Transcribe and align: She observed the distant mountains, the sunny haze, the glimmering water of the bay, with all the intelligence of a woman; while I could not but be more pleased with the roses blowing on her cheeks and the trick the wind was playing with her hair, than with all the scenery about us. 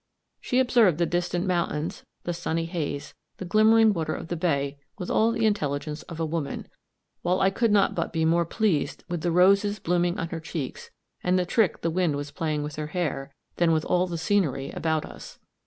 She 0.39 0.59
observed 0.59 0.97
the 0.97 1.05
distant 1.05 1.45
mountains, 1.45 2.03
the 2.23 2.33
sunny 2.33 2.65
haze, 2.65 3.13
the 3.37 3.45
glimmering 3.45 3.93
water 3.93 4.15
of 4.15 4.29
the 4.29 4.35
bay, 4.35 4.79
with 4.97 5.11
all 5.11 5.31
the 5.31 5.45
intelligence 5.45 6.01
of 6.09 6.19
a 6.19 6.25
woman; 6.25 6.67
while 7.21 7.39
I 7.39 7.51
could 7.51 7.71
not 7.71 7.93
but 7.93 8.11
be 8.11 8.25
more 8.25 8.43
pleased 8.43 9.03
with 9.09 9.21
the 9.21 9.31
roses 9.31 9.77
blowing 9.77 10.17
on 10.17 10.29
her 10.29 10.39
cheeks 10.39 10.89
and 11.23 11.37
the 11.37 11.45
trick 11.45 11.81
the 11.81 11.91
wind 11.91 12.15
was 12.15 12.31
playing 12.31 12.63
with 12.63 12.77
her 12.77 12.87
hair, 12.87 13.31
than 13.57 13.71
with 13.73 13.85
all 13.85 14.07
the 14.07 14.17
scenery 14.17 14.71
about 14.71 15.05
us. 15.05 15.37